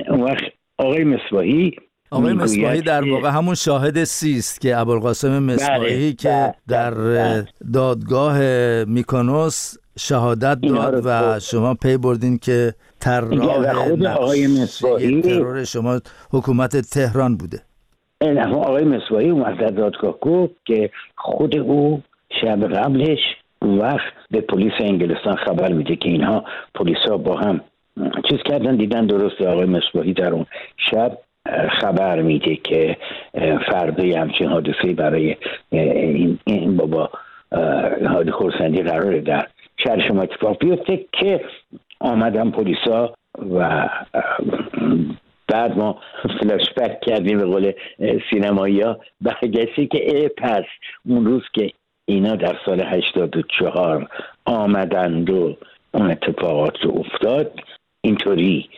اون 0.08 0.20
وقت 0.20 0.44
آقای 0.78 1.04
مصباحی 1.04 1.76
آقای 2.10 2.32
مصباحی 2.32 2.80
در 2.80 3.10
واقع 3.10 3.28
همون 3.28 3.54
شاهد 3.54 4.04
سیست 4.04 4.60
که 4.60 4.76
ابوالقاسم 4.76 5.42
مصباحی 5.42 5.94
بله، 5.94 6.12
که 6.12 6.28
بله، 6.28 6.54
در 6.68 6.94
بله. 6.94 7.46
دادگاه 7.72 8.38
میکونوس 8.84 9.74
شهادت 9.98 10.60
داد 10.60 11.02
و 11.04 11.40
شما 11.40 11.74
پی 11.74 11.96
بردین 11.96 12.38
که 12.38 12.74
طراح 13.00 14.08
آقای 14.08 14.46
مصباحی 14.46 15.22
ترور 15.22 15.64
شما 15.64 16.00
حکومت 16.30 16.76
تهران 16.76 17.36
بوده. 17.36 17.62
این 18.20 18.38
آقای 18.38 18.84
مصباحی 18.84 19.30
اومد 19.30 19.56
در 19.56 19.66
دادگاه 19.66 20.18
گفت 20.20 20.54
که 20.64 20.90
خود 21.16 21.58
او 21.58 22.02
شب 22.40 22.74
قبلش 22.74 23.18
وقت 23.62 24.12
به 24.30 24.40
پلیس 24.40 24.72
انگلستان 24.80 25.36
خبر 25.36 25.72
میده 25.72 25.96
که 25.96 26.08
اینها 26.08 26.44
پلیس 26.74 26.98
ها 27.08 27.16
با 27.16 27.36
هم 27.36 27.60
چیز 28.28 28.38
کردن 28.44 28.76
دیدن 28.76 29.06
درست 29.06 29.42
آقای 29.42 29.66
مصباحی 29.66 30.12
در 30.12 30.32
اون 30.32 30.46
شب 30.76 31.18
خبر 31.80 32.22
میده 32.22 32.56
که 32.56 32.96
فردا 33.70 34.20
همچین 34.20 34.48
حادثه 34.48 34.92
برای 34.92 35.36
این 36.44 36.76
بابا 36.76 37.10
حادی 38.08 38.30
خورسندی 38.30 38.82
قراره 38.82 39.20
در 39.20 39.46
شهر 39.76 40.08
شما 40.08 40.22
اتفاق 40.22 40.58
بیفته 40.58 41.04
که 41.12 41.44
آمدن 42.00 42.50
پلیسا 42.50 43.14
و 43.54 43.88
بعد 45.48 45.78
ما 45.78 46.00
فلاش 46.40 46.72
بک 46.76 47.00
کردیم 47.00 47.38
به 47.38 47.44
قول 47.44 47.72
سینمایی 48.30 48.80
ها. 48.80 49.00
برگشتی 49.20 49.86
که 49.86 50.16
ای 50.16 50.28
پس 50.28 50.64
اون 51.04 51.26
روز 51.26 51.42
که 51.52 51.70
اینا 52.04 52.36
در 52.36 52.56
سال 52.66 52.80
84 52.80 54.08
آمدند 54.44 55.30
و 55.30 55.56
اون 55.92 56.10
اتفاقات 56.10 56.74
رو 56.82 56.98
افتاد 56.98 57.60
اینطوری 58.00 58.68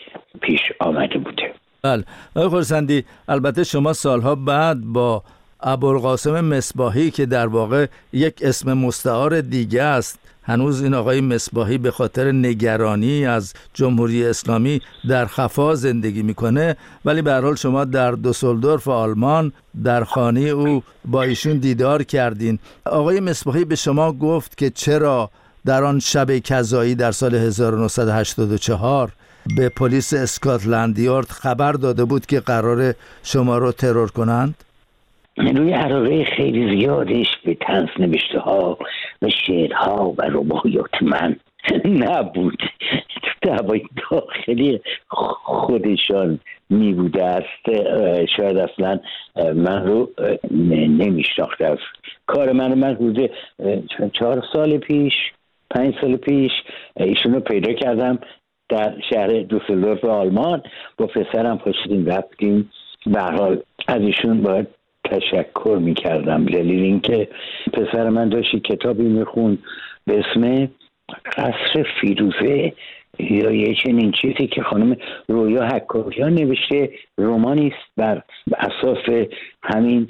پیش 0.40 0.60
آمده 0.80 1.18
بوده. 1.18 1.52
بله. 1.82 2.04
آقای 2.36 2.48
خورسندی 2.48 3.04
البته 3.28 3.64
شما 3.64 3.92
سالها 3.92 4.34
بعد 4.34 4.80
با 4.84 5.22
ابوالقاسم 5.60 6.40
مصباحی 6.40 7.10
که 7.10 7.26
در 7.26 7.46
واقع 7.46 7.86
یک 8.12 8.34
اسم 8.42 8.72
مستعار 8.72 9.40
دیگه 9.40 9.82
است 9.82 10.27
هنوز 10.48 10.82
این 10.82 10.94
آقای 10.94 11.20
مصباحی 11.20 11.78
به 11.78 11.90
خاطر 11.90 12.32
نگرانی 12.32 13.26
از 13.26 13.54
جمهوری 13.74 14.26
اسلامی 14.26 14.80
در 15.08 15.26
خفا 15.26 15.74
زندگی 15.74 16.22
می‌کنه 16.22 16.76
ولی 17.04 17.22
به 17.22 17.32
حال 17.32 17.54
شما 17.54 17.84
در 17.84 18.12
دوسلدورف 18.12 18.88
آلمان 18.88 19.52
در 19.84 20.04
خانه 20.04 20.40
او 20.40 20.82
با 21.04 21.22
ایشون 21.22 21.58
دیدار 21.58 22.02
کردین. 22.02 22.58
آقای 22.86 23.20
مصباحی 23.20 23.64
به 23.64 23.76
شما 23.76 24.12
گفت 24.12 24.58
که 24.58 24.70
چرا 24.70 25.30
در 25.66 25.84
آن 25.84 25.98
شب 25.98 26.38
کذایی 26.38 26.94
در 26.94 27.12
سال 27.12 27.34
1984 27.34 29.12
به 29.56 29.68
پلیس 29.68 30.14
اسکاتلند 30.14 30.98
یارد 30.98 31.28
خبر 31.28 31.72
داده 31.72 32.04
بود 32.04 32.26
که 32.26 32.40
قرار 32.40 32.94
شما 33.22 33.58
رو 33.58 33.72
ترور 33.72 34.10
کنند؟ 34.10 34.54
روی 35.36 35.72
عراقه 35.72 36.24
خیلی 36.24 36.80
زیادش 36.80 37.26
به 37.44 37.54
تنس 37.54 37.88
نوشته 37.98 38.38
ها. 38.38 38.78
و 39.22 39.28
شعرها 39.46 40.14
و 40.18 40.22
رباعیات 40.22 41.02
من 41.02 41.36
نبود. 41.84 42.62
دعوای 43.42 43.82
داخلی 44.10 44.80
خودشان 45.44 46.40
می 46.70 46.92
بوده 46.92 47.24
است. 47.24 47.86
شاید 48.36 48.56
اصلا 48.56 49.00
من 49.54 49.86
رو 49.86 50.10
نمیشناخته 50.50 51.66
از 51.66 51.78
کار 52.26 52.52
من. 52.52 52.74
من 52.74 52.94
بوده 52.94 53.30
چهار 54.12 54.44
سال 54.52 54.78
پیش 54.78 55.12
پنج 55.70 55.94
سال 56.00 56.16
پیش 56.16 56.52
ایشون 56.96 57.34
رو 57.34 57.40
پیدا 57.40 57.72
کردم 57.72 58.18
در 58.68 58.94
شهر 59.10 59.42
دوسلدورف 59.42 60.04
آلمان. 60.04 60.62
با 60.96 61.06
پسرم 61.06 61.58
پاشیدیم 61.58 62.06
رفتیم. 62.06 62.70
به 63.06 63.20
حال 63.20 63.62
از 63.88 64.00
ایشون 64.00 64.42
باید 64.42 64.66
تشکر 65.10 65.78
می‌کردم. 65.80 66.44
دلیل 66.44 66.82
اینکه 66.82 67.28
پسر 67.72 68.08
من 68.08 68.28
داشت 68.28 68.56
کتابی 68.56 69.04
میخون 69.04 69.58
به 70.04 70.18
اسم 70.20 70.68
قصر 71.36 71.86
فیروزه. 72.00 72.72
یا 73.18 73.50
یه 73.50 73.74
چنین 73.74 74.12
چیزی 74.12 74.46
که 74.46 74.62
خانم 74.62 74.96
رویا 75.28 75.64
حکاکیان 75.64 76.34
نوشته 76.34 76.90
رومانی 77.16 77.66
است 77.66 77.92
بر 77.96 78.22
اساس 78.58 79.26
همین 79.62 80.08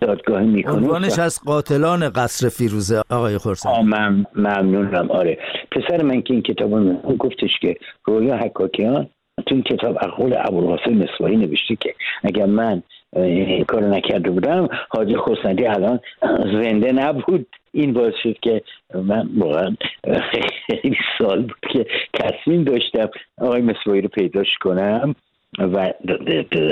دادگاهی 0.00 0.46
می‌کنه. 0.46 0.74
عنوانش 0.74 1.18
از 1.18 1.40
قاتلان 1.44 2.08
قصر 2.08 2.48
فیروزه 2.48 3.02
آقای 3.10 3.38
خورسان 3.38 3.84
من 3.84 4.26
ممنونم. 4.36 5.10
آره. 5.10 5.38
پسر 5.70 6.02
من 6.02 6.22
که 6.22 6.34
این 6.34 6.42
کتاب 6.42 7.02
گفتش 7.18 7.58
که 7.60 7.76
رویا 8.04 8.36
حکاکیان 8.36 9.08
تو 9.46 9.54
این 9.54 9.62
کتاب 9.62 9.98
اقوال 10.02 10.36
ابوالقاسم 10.38 10.92
مصباحی 10.92 11.36
نوشته 11.36 11.76
که 11.76 11.94
اگر 12.22 12.46
من 12.46 12.82
این 13.16 13.64
کار 13.64 13.82
نکرده 13.82 14.30
بودم. 14.30 14.68
حاجی 14.88 15.16
خورسندی 15.16 15.66
الان 15.66 16.00
زنده 16.62 16.92
نبود. 16.92 17.46
این 17.72 17.92
باعث 17.92 18.14
شد 18.22 18.36
که 18.42 18.62
من 18.94 19.28
واقعا 19.36 19.76
خیلی 20.66 20.96
سال 21.18 21.42
بود 21.42 21.58
که 21.72 21.86
تصمیم 22.14 22.64
داشتم 22.64 23.10
آقای 23.38 23.62
مصباحی 23.62 24.00
رو 24.00 24.08
پیداش 24.08 24.48
کنم 24.60 25.14
و 25.58 25.92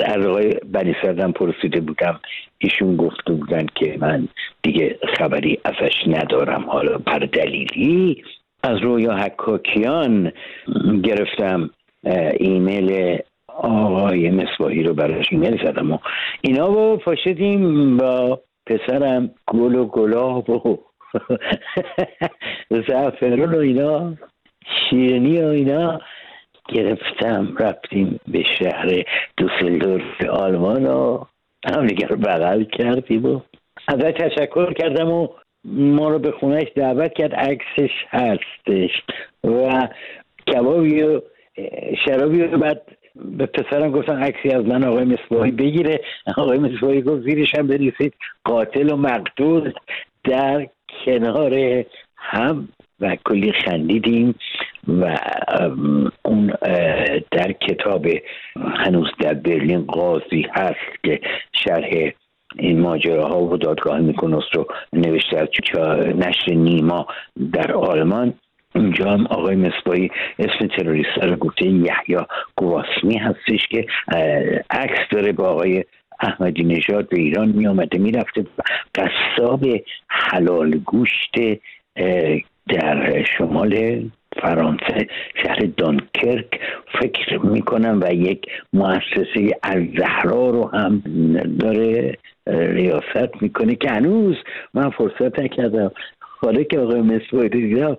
از 0.05 0.25
آقای 0.25 0.53
بنی 0.73 0.95
سردم 1.01 1.31
پرسیده 1.31 1.81
بودم. 1.81 2.19
ایشون 2.57 2.95
گفته 2.95 3.33
بودن 3.33 3.65
که 3.75 3.97
من 3.99 4.27
دیگه 4.63 4.99
خبری 5.17 5.59
ازش 5.63 6.07
ندارم. 6.07 6.69
حالا 6.69 6.97
بر 6.97 7.19
دلیلی 7.19 8.23
از 8.63 8.77
رویا 8.77 9.13
حکاکیان 9.13 10.31
گرفتم. 11.03 11.69
ایمیل 12.39 13.17
آقای 13.59 14.29
مصباحی 14.29 14.83
رو 14.83 14.93
براش 14.93 15.25
ایمیل 15.31 15.65
زدم 15.65 15.91
و 15.91 15.97
اینا 16.41 16.67
رو 16.67 16.97
پاشدیم 16.97 17.97
با 17.97 18.41
پسرم 18.65 19.29
گل 19.47 19.75
و 19.75 19.85
گلاب 19.85 20.49
و 20.49 20.79
زعفرون 22.87 23.55
و 23.55 23.57
اینا 23.57 24.13
شیرنی 24.89 25.41
و 25.41 25.47
اینا 25.47 25.99
گرفتم. 26.67 27.55
رفتیم 27.59 28.19
به 28.27 28.43
شهر 28.59 29.03
دوسلدورف 29.37 30.25
آلمان 30.29 30.85
و 30.85 31.23
همدیگه 31.65 32.07
رو 32.07 32.15
بغل 32.15 32.63
کردیم 32.63 33.25
و 33.25 33.39
ازش 33.87 34.13
تشکر 34.19 34.73
کردم 34.73 35.11
و 35.11 35.27
ما 35.65 36.09
رو 36.09 36.19
به 36.19 36.31
خونهش 36.31 36.67
دعوت 36.75 37.13
کرد. 37.13 37.33
عکسش 37.35 37.91
هستش 38.09 38.91
و 39.43 39.87
کبابی 40.47 41.03
و 41.03 41.21
شرابی 42.05 42.43
رو 42.43 42.57
بعد 42.57 42.81
به 43.25 43.45
پسرم 43.45 43.91
گفتن 43.91 44.23
عکسی 44.23 44.49
از 44.49 44.65
من 44.65 44.83
آقای 44.83 45.03
مصباحی 45.03 45.51
بگیره. 45.51 46.01
آقای 46.37 46.57
مصباحی 46.57 47.01
گفت 47.01 47.23
زیرش 47.23 47.55
هم 47.55 47.67
بنویسید. 47.67 48.13
قاتل 48.43 48.93
و 48.93 48.95
مقتول 48.95 49.73
در 50.23 50.67
کنار 51.05 51.85
هم 52.15 52.67
و 52.99 53.17
کلی 53.25 53.51
خندیدیم 53.51 54.35
و 54.87 55.17
اون 56.25 56.53
در 57.31 57.51
کتاب 57.51 58.07
هنوز 58.55 59.07
در 59.19 59.33
برلین 59.33 59.81
قاضی 59.81 60.47
هست 60.53 61.03
که 61.03 61.19
شرح 61.53 62.11
این 62.55 62.79
ماجراها 62.79 63.41
و 63.41 63.57
دادگاه 63.57 63.99
میکنست 63.99 64.55
رو 64.55 64.67
نوشته 64.93 65.37
از 65.37 65.47
نشر 66.15 66.51
نیما 66.51 67.07
در 67.53 67.71
آلمان. 67.71 68.33
اونجا 68.79 69.09
هم 69.09 69.27
آقای 69.27 69.55
مصبایی 69.55 70.11
اسم 70.39 70.67
تروریست 70.67 71.23
رو 71.23 71.35
گفته 71.35 71.65
یحیی 71.65 72.17
گواسمی 72.55 73.17
هستش 73.17 73.67
که 73.69 73.85
عکس 74.69 74.99
داره 75.11 75.31
با 75.31 75.47
آقای 75.47 75.83
احمدی 76.19 76.63
نژاد 76.63 77.09
به 77.09 77.19
ایران 77.19 77.49
می 77.49 77.67
آمده 77.67 77.97
می 77.97 78.11
رفته 78.11 78.45
قصاب 78.95 79.65
حلال 80.07 80.69
گوشت 80.69 81.35
در 82.67 83.23
شمال 83.37 84.03
فرانسه 84.41 85.07
شهر 85.43 85.59
دانکرک 85.77 86.59
فکر 87.01 87.39
می‌کنم 87.39 87.99
و 88.03 88.13
یک 88.13 88.45
مؤسسه 88.73 89.51
از 89.63 89.83
زهرا 89.97 90.49
رو 90.49 90.69
هم 90.73 91.01
داره 91.59 92.17
ریاست 92.47 93.41
می‌کنه 93.41 93.75
که 93.75 93.89
هنوز 93.89 94.35
من 94.73 94.89
فرصت 94.89 95.39
نکردم 95.39 95.91
حالا 96.41 96.63
که 96.63 96.79
آقای 96.79 97.01
مصباحی 97.01 97.49
دیدم 97.49 97.97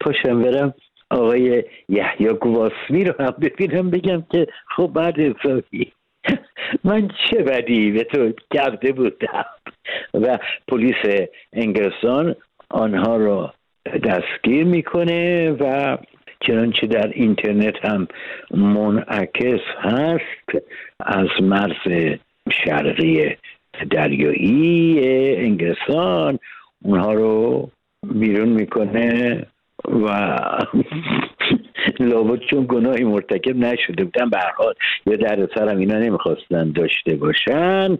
پاشم 0.00 0.42
برم 0.42 0.74
آقای 1.10 1.64
یحیی 1.88 2.28
گواسمی 2.28 3.04
رو 3.04 3.14
هم 3.20 3.34
ببینم 3.40 3.90
بگم 3.90 4.22
که 4.32 4.46
خب 4.76 4.90
بعد 4.94 5.20
حسابی 5.20 5.92
من 6.84 7.08
چه 7.08 7.42
بدی 7.42 7.90
به 7.90 8.04
تو 8.04 8.32
کرده 8.54 8.92
بودم؟ 8.92 9.44
و 10.14 10.38
پلیس 10.68 11.28
انگلستان 11.52 12.34
آنها 12.70 13.16
رو 13.16 13.50
دستگیر 14.04 14.64
می‌کنه 14.64 15.50
و 15.50 15.96
چنانچه 16.40 16.86
در 16.86 17.10
اینترنت 17.14 17.84
هم 17.84 18.08
منعکس 18.50 19.60
هست 19.80 20.64
از 21.00 21.28
مرز 21.42 22.16
شرقی 22.64 23.36
دریایی 23.90 25.00
انگلستان 25.36 26.38
اونها 26.84 27.12
رو 27.12 27.68
بیرون 28.14 28.48
می‌کنه 28.48 29.46
و 29.84 30.36
لابد 32.00 32.40
چون 32.40 32.66
گناهی 32.68 33.04
مرتکب 33.04 33.56
نشده 33.56 34.04
بودن 34.04 34.30
به 34.30 34.38
حال 34.56 34.74
یا 35.06 35.16
در 35.16 35.48
سرم 35.54 35.78
اینا 35.78 35.98
نمی‌خواستن 35.98 36.72
داشته 36.72 37.16
باشن. 37.16 37.98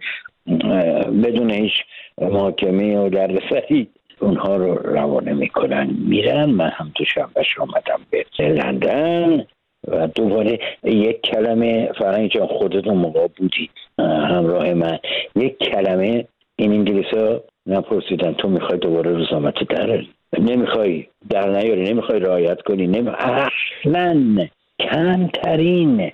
بدون 1.24 1.50
هیچ 1.50 1.72
محاکمه 2.18 2.98
و 2.98 3.08
دردسری 3.08 3.88
اونها 4.20 4.56
رو 4.56 4.74
روانه 4.74 5.32
می‌کنن. 5.32 5.96
میرن. 6.08 6.50
من 6.50 6.68
هم 6.68 6.92
تو 6.94 7.04
شنبهش 7.04 7.58
آمدم 7.58 8.00
به 8.10 8.24
لندن 8.38 9.44
و 9.88 10.06
دوباره 10.06 10.58
یک 10.84 11.20
کلمه 11.20 11.90
فرنگ 11.98 12.30
جان 12.30 12.46
خودتون 12.46 12.96
موقع 12.96 13.26
بودی. 13.36 13.70
همراه 13.98 14.74
من. 14.74 14.98
یک 15.36 15.58
کلمه 15.58 16.24
این 16.60 16.72
انگلیس 16.72 17.06
ها 17.14 17.40
نپرسیدن 17.66 18.32
تو 18.32 18.48
می‌خوای 18.48 18.78
دوباره 18.78 19.10
روزنامه 19.10 19.52
در 19.68 20.02
نمی‌خوای 20.38 21.06
در 21.30 21.48
نیاری 21.48 21.92
نمی‌خوای 21.92 22.18
رعایت 22.18 22.62
کنی 22.62 22.86
نمی... 22.86 23.08
اصلا 23.08 24.46
کمترین 24.80 26.10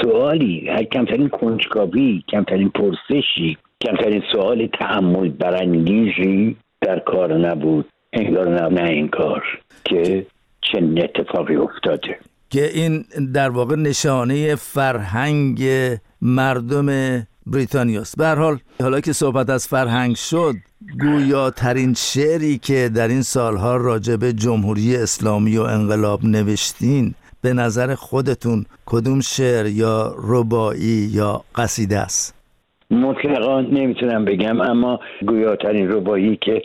سوالی 0.00 0.70
کمترین 0.92 1.28
کنجکاوی 1.28 2.22
کمترین 2.28 2.68
پرسشی 2.68 3.56
کمترین 3.80 4.22
سوال 4.32 4.66
تعمل 4.66 5.28
برانگیزی 5.28 6.56
در 6.80 6.98
کار 6.98 7.38
نبود. 7.38 7.86
انگار 8.12 8.48
نه 8.48 8.80
نه 8.80 8.90
این 8.90 9.08
کار 9.08 9.42
که 9.84 10.26
چه 10.60 10.78
اتفاقی 10.96 11.56
افتاده. 11.56 12.16
که 12.50 12.64
این 12.74 13.04
در 13.34 13.48
واقع 13.48 13.76
نشانه 13.76 14.54
فرهنگ 14.54 15.60
مردم 16.22 16.86
بریتانیاست. 17.52 18.16
به 18.18 18.26
حال 18.26 18.58
حالا 18.82 19.00
که 19.00 19.12
صحبت 19.12 19.50
از 19.50 19.68
فرهنگ 19.68 20.16
شد 20.16 20.54
گویاترین 21.00 21.94
شعری 21.94 22.58
که 22.58 22.90
در 22.94 23.08
این 23.08 23.22
سالها 23.22 23.76
راجع 23.76 24.16
به 24.16 24.32
جمهوری 24.32 24.96
اسلامی 24.96 25.56
و 25.56 25.62
انقلاب 25.62 26.24
نوشتین 26.24 27.14
به 27.42 27.52
نظر 27.52 27.94
خودتون 27.94 28.64
کدوم 28.86 29.20
شعر 29.20 29.66
یا 29.66 30.14
ربایی 30.18 31.08
یا 31.14 31.44
قصیده 31.54 31.98
است؟ 31.98 32.34
مطلقا 32.90 33.60
نمی‌تونم 33.60 34.24
بگم 34.24 34.60
اما 34.60 35.00
گویاترین 35.26 35.88
ربایی 35.88 36.36
که 36.36 36.62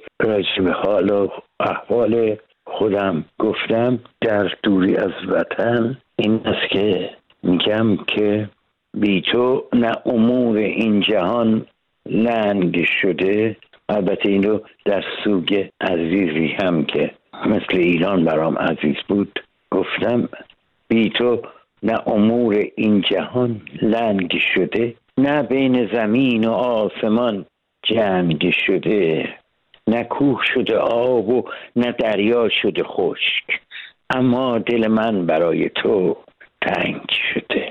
به 0.64 0.72
حال 0.72 1.10
و 1.10 1.28
احوال 1.60 2.38
خودم 2.66 3.26
گفتم 3.40 4.00
در 4.22 4.50
دوری 4.64 4.96
از 4.96 5.12
وطن 5.30 5.98
این 6.16 6.42
است 6.46 6.72
که 6.72 7.10
میگم 7.44 7.98
که 7.98 8.50
بی 8.94 9.22
تو 9.22 9.64
نه 9.74 9.92
امور 10.06 10.58
این 10.58 11.00
جهان 11.02 11.66
لنگ 12.06 12.86
شده 13.02 13.56
البته 13.90 14.30
این 14.30 14.44
رو 14.44 14.62
در 14.86 15.04
سوگ 15.24 15.66
عزیزی 15.82 16.56
هم 16.60 16.86
که 16.86 17.12
مثل 17.46 17.78
ایران 17.78 18.26
برام 18.26 18.58
عزیز 18.58 18.96
بود 19.08 19.44
گفتم 19.72 20.30
بی 20.88 21.10
تو 21.10 21.42
نه 21.84 22.08
امور 22.08 22.66
این 22.76 23.02
جهان 23.02 23.62
لنگ 23.82 24.34
شده 24.56 24.96
نه 25.18 25.44
بین 25.44 25.90
زمین 25.94 26.48
و 26.48 26.52
آسمان 26.52 27.46
جنگ 27.84 28.54
شده 28.66 29.30
نه 29.88 30.04
کوه 30.04 30.42
شده 30.54 30.78
آب 30.78 31.30
و 31.30 31.44
نه 31.76 31.92
دریا 31.92 32.50
شده 32.50 32.84
خشک 32.84 33.62
اما 34.10 34.58
دل 34.58 34.88
من 34.88 35.26
برای 35.26 35.70
تو 35.70 36.18
تنگ 36.62 37.02
شده. 37.34 37.63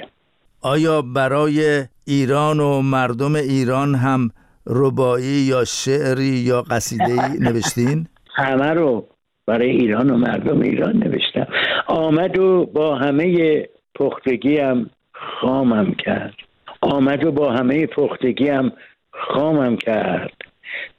آیا 0.62 1.02
برای 1.02 1.84
ایران 2.06 2.60
و 2.60 2.82
مردم 2.82 3.34
ایران 3.34 3.94
هم 3.94 4.30
ربایی 4.66 5.40
یا 5.48 5.64
شعری 5.64 6.24
یا 6.24 6.62
قصیده 6.62 7.28
نوشتین؟ 7.48 8.06
همه 8.34 8.70
رو 8.70 9.06
برای 9.46 9.70
ایران 9.70 10.10
و 10.10 10.16
مردم 10.16 10.60
ایران 10.60 10.96
نوشتم. 10.96 11.46
آمد 11.86 12.38
و 12.38 12.66
با 12.66 12.96
همه 12.96 13.62
پختگی 13.94 14.58
هم 14.58 14.90
خامم 15.12 15.94
کرد. 15.94 16.34
آمد 16.80 17.24
و 17.24 17.32
با 17.32 17.52
همه 17.52 17.86
پختگی 17.86 18.48
هم 18.48 18.72
خامم 19.10 19.76
کرد. 19.76 20.32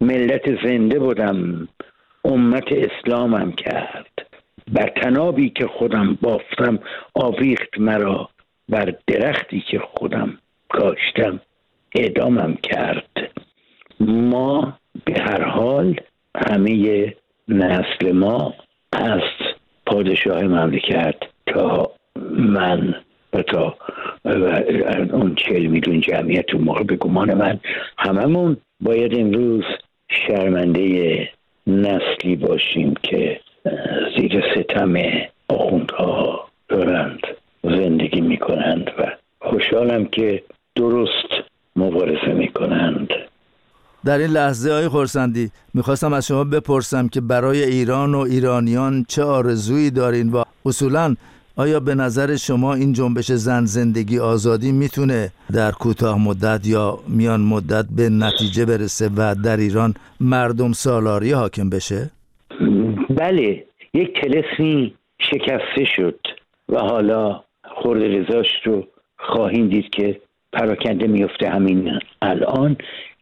ملت 0.01 0.65
زنده 0.65 0.99
بودم 0.99 1.67
امت 2.25 2.67
اسلامم 2.71 3.51
کرد. 3.51 4.11
بر 4.73 4.89
تنابی 5.03 5.49
که 5.49 5.67
خودم 5.67 6.17
بافتم 6.21 6.79
آویخت 7.13 7.79
مرا. 7.79 8.29
بر 8.69 8.95
درختی 9.07 9.63
که 9.71 9.79
خودم 9.79 10.37
کاشتم 10.69 11.39
اعدامم 11.95 12.55
کرد. 12.63 13.31
ما 13.99 14.77
به 15.05 15.21
هر 15.21 15.41
حال 15.43 15.99
همه 16.49 17.13
نسل 17.47 18.11
ما 18.11 18.53
از 18.91 19.21
پادشاه 19.85 20.43
مملکت 20.43 21.15
تا 21.47 21.91
من 22.37 22.95
و 23.33 23.41
تا 23.41 23.75
اون 25.13 25.35
چهل 25.35 25.65
میلیون 25.65 25.99
جمعیت 25.99 26.53
اون 26.53 26.63
موقع 26.63 26.83
به 26.83 26.95
گمان 26.95 27.33
من 27.33 27.59
هممون 27.97 28.57
باید 28.79 29.19
امروز 29.19 29.63
شرمنده 30.09 31.29
نسلی 31.67 32.35
باشیم 32.35 32.93
که 33.03 33.39
زیر 34.17 34.43
ستم 34.55 34.93
آخوندها 35.47 36.47
دارند. 36.69 37.27
زندگی 37.63 38.21
می‌کنند 38.21 38.91
و 38.99 39.11
خوشحالم 39.39 40.05
که 40.05 40.43
درست 40.75 41.29
مبارزه 41.75 42.33
می‌کنند 42.33 43.09
در 44.05 44.17
این 44.17 44.29
لحظه 44.29 44.71
های 44.71 44.87
خورسندی 44.87 45.51
می‌خواستم 45.73 46.13
از 46.13 46.27
شما 46.27 46.43
بپرسم 46.43 47.07
که 47.07 47.21
برای 47.21 47.63
ایران 47.63 48.15
و 48.15 48.19
ایرانیان 48.19 49.05
چه 49.07 49.23
آرزویی 49.23 49.91
دارین 49.91 50.31
و 50.31 50.43
اصولا 50.65 51.15
آیا 51.55 51.79
به 51.79 51.95
نظر 51.95 52.35
شما 52.35 52.73
این 52.73 52.93
جنبش 52.93 53.31
زن 53.31 53.65
زندگی 53.65 54.19
آزادی 54.19 54.71
می‌تونه 54.71 55.31
در 55.53 55.71
کوتاه 55.71 56.19
مدت 56.19 56.67
یا 56.67 56.99
میان 57.07 57.41
مدت 57.41 57.85
به 57.95 58.09
نتیجه 58.09 58.65
برسه 58.65 59.09
و 59.17 59.35
در 59.43 59.57
ایران 59.57 59.93
مردم 60.19 60.71
سالاری 60.71 61.31
حاکم 61.31 61.69
بشه؟ 61.69 62.09
بله 63.09 63.65
یک 63.93 64.21
تلسمی 64.21 64.93
شکسته 65.19 65.85
شد 65.95 66.19
و 66.69 66.79
حالا 66.79 67.43
خورد 67.83 68.03
رزاش 68.03 68.47
رو 68.63 68.87
خواهیم 69.17 69.67
دید 69.67 69.89
که 69.89 70.21
پراکنده 70.53 71.07
میفته 71.07 71.49
همین 71.49 71.99
الان 72.21 72.77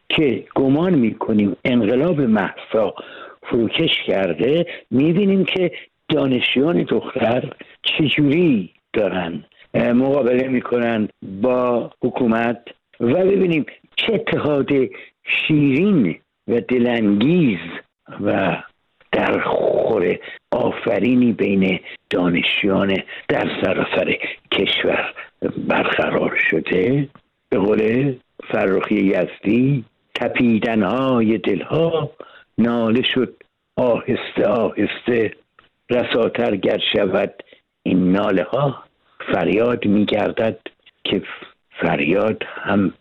که 0.08 0.44
گمان 0.54 0.94
می‌کنیم 0.94 1.56
انقلاب 1.64 2.20
محسا 2.20 2.94
فروکش 3.42 4.02
کرده 4.06 4.66
می‌بینیم 4.90 5.44
که 5.44 5.72
دانشیان 6.08 6.82
دختر 6.82 7.52
چجوری 7.82 8.70
دارن 8.92 9.44
مقابله 9.74 10.48
می‌کنن 10.48 11.08
با 11.42 11.90
حکومت 12.02 12.58
و 13.00 13.14
ببینیم 13.14 13.66
چه 13.96 14.14
اتحاد 14.14 14.68
شیرین 15.24 16.16
و 16.48 16.60
دلانگیز 16.60 17.58
و 18.20 18.56
در 19.12 19.40
خور 19.40 20.18
آفرینی 20.50 21.32
بین 21.32 21.80
دانشیان 22.10 22.96
در 23.28 23.50
سراسر 23.62 24.16
کشور 24.58 25.14
برقرار 25.68 26.36
شده 26.50 27.08
به 27.48 27.58
قول 27.58 28.14
فرخی 28.50 28.94
یزدی 28.94 29.84
تپیدنهای 30.14 31.38
دلها 31.38 32.10
ناله 32.58 33.02
شد 33.02 33.36
آهسته 33.76 34.46
آهسته 34.46 35.32
رساتر 35.90 36.56
گر 36.56 36.78
شود 36.92 37.42
این 37.82 38.12
ناله 38.12 38.42
ها 38.42 38.82
فریاد 39.32 39.86
می 39.86 40.04
گردد 40.04 40.58
که 41.04 41.22
فریاد 41.80 42.42
هم 42.46 42.92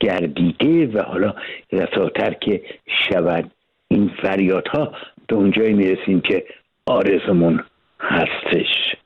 گردیده 0.00 0.86
و 0.86 1.02
حالا 1.02 1.34
رساتر 1.72 2.32
که 2.32 2.62
شود 3.08 3.50
این 3.88 4.10
فریادها 4.22 4.92
به 5.26 5.36
اونجایی 5.36 5.72
می‌رسیم 5.72 6.20
که 6.20 6.44
آرزمون 6.86 7.64
هستش. 8.00 8.96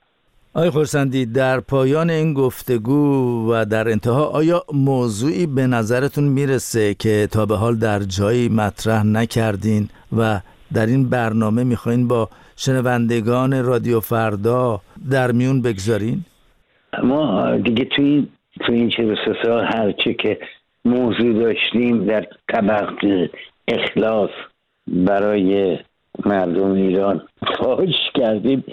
آقای 0.55 0.69
خورسندی 0.69 1.25
در 1.25 1.59
پایان 1.59 2.09
این 2.09 2.33
گفتگو 2.33 3.51
و 3.51 3.65
در 3.65 3.89
انتها 3.89 4.25
آیا 4.25 4.63
موضوعی 4.73 5.47
به 5.47 5.67
نظرتون 5.67 6.23
می‌رسه 6.23 6.93
که 6.93 7.27
تا 7.31 7.45
به 7.45 7.55
حال 7.55 7.75
در 7.75 7.99
جایی 7.99 8.49
مطرح 8.49 9.03
نکردین 9.05 9.89
و 10.17 10.39
در 10.73 10.85
این 10.85 11.09
برنامه 11.09 11.63
می‌خواین 11.63 12.07
با 12.07 12.29
شنوندگان 12.55 13.65
رادیو 13.65 13.99
فردا 13.99 14.81
در 15.11 15.31
میون 15.31 15.61
بگذارین؟ 15.61 16.25
ما 17.03 17.57
دیگه 17.57 17.85
توی 17.85 18.05
این 18.05 18.27
توی 18.59 18.75
این 18.75 18.89
چه 18.89 19.15
سال 19.43 19.65
هرچه 19.65 20.13
که 20.13 20.39
موضوع 20.85 21.33
داشتیم 21.33 22.05
در 22.05 22.27
طبق 22.51 23.29
اخلاص 23.67 24.29
برای 24.87 25.79
مردم 26.25 26.71
ایران 26.71 27.21
خواهش 27.47 27.95
کردیم 28.13 28.63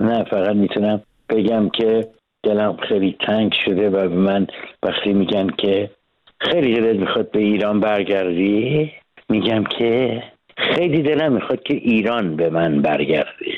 نه 0.00 0.24
فقط 0.24 0.56
می‌تونم 0.56 1.02
بگم 1.28 1.68
که 1.68 2.08
دلم 2.42 2.76
خیلی 2.76 3.16
تنگ 3.26 3.52
شده 3.64 3.90
و 3.90 4.08
به 4.08 4.16
من 4.16 4.46
وقتی 4.82 5.12
میگن 5.12 5.46
که 5.46 5.90
خیلی 6.38 6.74
دلت 6.74 6.96
می‌خواد 6.96 7.30
به 7.30 7.40
ایران 7.40 7.80
برگردی 7.80 8.92
میگم 9.28 9.64
که 9.64 10.22
خیلی 10.56 11.02
دلم 11.02 11.32
می‌خواد 11.32 11.62
که 11.62 11.74
ایران 11.74 12.36
به 12.36 12.50
من 12.50 12.82
برگردی. 12.82 13.54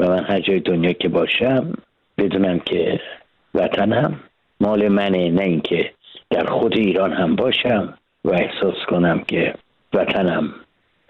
و 0.00 0.08
من 0.08 0.24
هر 0.24 0.40
جای 0.40 0.60
دنیا 0.60 0.92
که 0.92 1.08
باشم 1.08 1.72
بدونم 2.18 2.58
که 2.58 3.00
وطنم 3.54 4.20
مال 4.60 4.88
منه 4.88 5.30
نه 5.30 5.42
اینکه 5.42 5.90
در 6.30 6.46
خود 6.46 6.76
ایران 6.76 7.12
هم 7.12 7.36
باشم 7.36 7.94
و 8.24 8.30
احساس 8.30 8.76
کنم 8.88 9.20
که 9.20 9.54
وطنم 9.92 10.54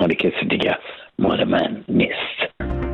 مال 0.00 0.14
کسی 0.14 0.46
دیگه 0.50 0.78
مال 1.18 1.44
من 1.44 1.84
نیست. 1.88 2.89